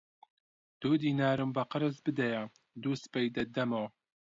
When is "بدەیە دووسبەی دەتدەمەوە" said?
2.05-3.89